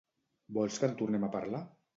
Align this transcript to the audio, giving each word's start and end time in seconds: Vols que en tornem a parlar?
Vols 0.59 0.81
que 0.83 0.89
en 0.93 0.97
tornem 1.03 1.29
a 1.29 1.33
parlar? 1.39 1.65